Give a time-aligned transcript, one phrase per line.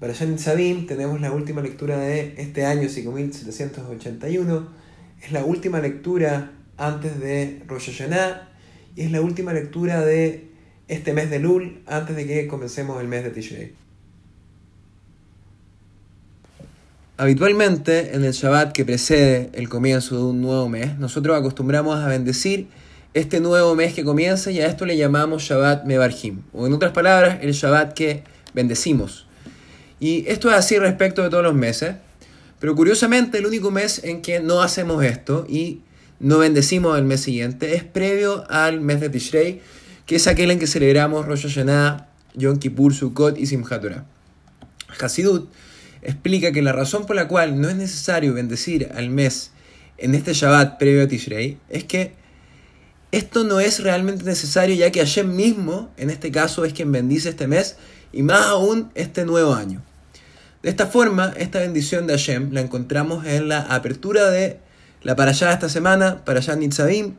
[0.00, 4.68] En Sabim tenemos la última lectura de este año 5781.
[5.22, 8.48] Es la última lectura antes de Rosh Hashanah
[8.96, 10.48] y es la última lectura de
[10.88, 13.72] este mes de Lul antes de que comencemos el mes de Tishrei.
[17.16, 22.08] Habitualmente en el Shabbat que precede el comienzo de un nuevo mes, nosotros acostumbramos a
[22.08, 22.66] bendecir
[23.14, 26.92] este nuevo mes que comienza y a esto le llamamos Shabbat Mebarhim, o en otras
[26.92, 29.28] palabras, el Shabbat que bendecimos.
[30.04, 31.94] Y esto es así respecto de todos los meses,
[32.60, 35.80] pero curiosamente el único mes en que no hacemos esto y
[36.20, 39.62] no bendecimos el mes siguiente es previo al mes de Tishrei,
[40.04, 44.04] que es aquel en que celebramos Rosh Hashanah, Yom Kippur, Sukkot y Simchat Torah.
[45.00, 45.48] Hasidut
[46.02, 49.52] explica que la razón por la cual no es necesario bendecir al mes
[49.96, 52.12] en este Shabbat previo a Tishrei es que
[53.10, 57.30] esto no es realmente necesario ya que Hashem mismo, en este caso, es quien bendice
[57.30, 57.76] este mes
[58.12, 59.80] y más aún este nuevo año.
[60.64, 64.60] De esta forma, esta bendición de Hashem la encontramos en la apertura de
[65.02, 67.16] la parashá de esta semana, parashá Nitzavim.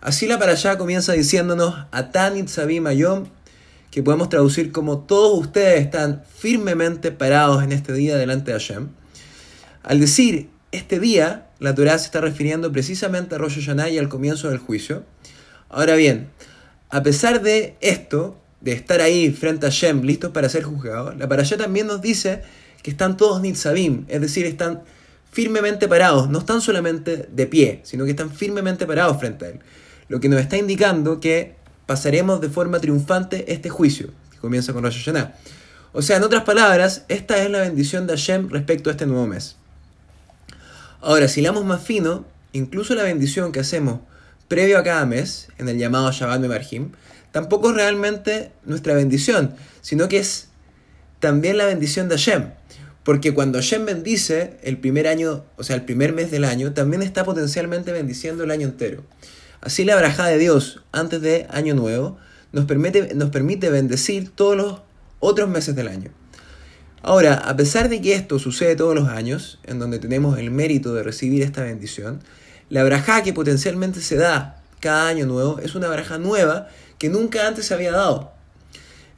[0.00, 3.26] Así la parashá comienza diciéndonos Atan Nitzavim Ayom,
[3.90, 8.88] que podemos traducir como todos ustedes están firmemente parados en este día delante de Hashem.
[9.82, 14.08] Al decir este día, la Torah se está refiriendo precisamente a Rosh Hashanah y al
[14.08, 15.04] comienzo del juicio.
[15.68, 16.30] Ahora bien,
[16.88, 21.28] a pesar de esto, de estar ahí frente a Hashem, listos para ser juzgados, la
[21.28, 22.40] parashá también nos dice
[22.82, 24.82] que están todos nitzavim, es decir, están
[25.30, 29.60] firmemente parados, no están solamente de pie, sino que están firmemente parados frente a él.
[30.08, 34.82] Lo que nos está indicando que pasaremos de forma triunfante este juicio, que comienza con
[34.82, 35.34] Rosh Hashanah.
[35.92, 39.26] O sea, en otras palabras, esta es la bendición de Hashem respecto a este nuevo
[39.26, 39.56] mes.
[41.00, 44.00] Ahora, si leamos más fino, incluso la bendición que hacemos
[44.48, 46.92] previo a cada mes, en el llamado Shabbat Mebarhim,
[47.32, 50.47] tampoco es realmente nuestra bendición, sino que es
[51.20, 52.50] también la bendición de Hashem.
[53.04, 57.02] Porque cuando Hashem bendice el primer año, o sea, el primer mes del año, también
[57.02, 59.02] está potencialmente bendiciendo el año entero.
[59.60, 62.18] Así la braja de Dios antes de Año Nuevo
[62.52, 64.80] nos permite, nos permite bendecir todos los
[65.20, 66.10] otros meses del año.
[67.02, 70.94] Ahora, a pesar de que esto sucede todos los años, en donde tenemos el mérito
[70.94, 72.20] de recibir esta bendición,
[72.70, 77.46] la braja que potencialmente se da cada año nuevo es una braja nueva que nunca
[77.46, 78.32] antes se había dado.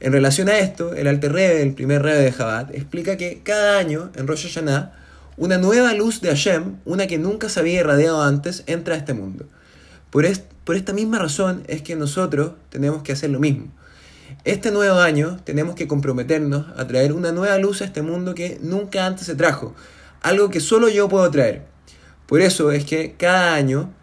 [0.01, 3.77] En relación a esto, el Alter Rebbe, el primer Rebbe de Jabat, explica que cada
[3.77, 4.93] año en Rosh Hashanah,
[5.37, 9.13] una nueva luz de Hashem, una que nunca se había irradiado antes, entra a este
[9.13, 9.45] mundo.
[10.09, 10.25] Por,
[10.63, 13.67] por esta misma razón es que nosotros tenemos que hacer lo mismo.
[14.43, 18.57] Este nuevo año tenemos que comprometernos a traer una nueva luz a este mundo que
[18.59, 19.75] nunca antes se trajo,
[20.23, 21.61] algo que solo yo puedo traer.
[22.25, 23.93] Por eso es que cada año,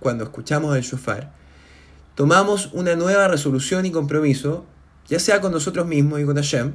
[0.00, 1.30] cuando escuchamos el shofar,
[2.16, 4.66] tomamos una nueva resolución y compromiso
[5.08, 6.74] ya sea con nosotros mismos y con Hashem,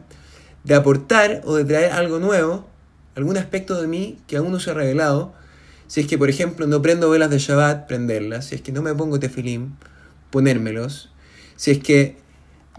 [0.63, 2.67] de aportar o de traer algo nuevo,
[3.15, 5.33] algún aspecto de mí que aún no se ha revelado.
[5.87, 8.45] Si es que, por ejemplo, no prendo velas de Shabbat, prenderlas.
[8.45, 9.73] Si es que no me pongo tefilim,
[10.31, 11.11] ponérmelos.
[11.55, 12.17] Si es que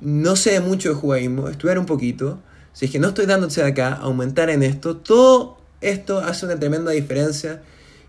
[0.00, 2.40] no sé mucho de judaísmo, estudiar un poquito.
[2.72, 4.96] Si es que no estoy dándose de acá, aumentar en esto.
[4.96, 7.62] Todo esto hace una tremenda diferencia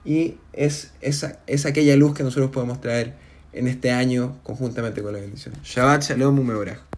[0.04, 3.14] y es, esa, es aquella luz que nosotros podemos traer
[3.54, 5.54] en este año conjuntamente con la bendición.
[5.64, 6.95] Shabbat Shalom Umeorah.